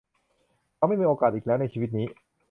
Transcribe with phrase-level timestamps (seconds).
[0.75, 2.07] เขาไม่มีโอกาสอีกแล้วในชีวิตนี้